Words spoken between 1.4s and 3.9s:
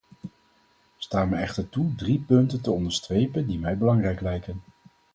echter toe drie punten te onderstrepen die mij